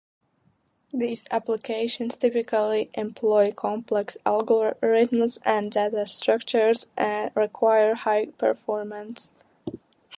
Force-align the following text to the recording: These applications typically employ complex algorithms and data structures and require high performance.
These 0.91 1.25
applications 1.29 2.17
typically 2.17 2.89
employ 2.95 3.51
complex 3.51 4.17
algorithms 4.25 5.37
and 5.45 5.71
data 5.71 6.07
structures 6.07 6.87
and 6.97 7.29
require 7.35 7.93
high 7.93 8.25
performance. 8.39 9.31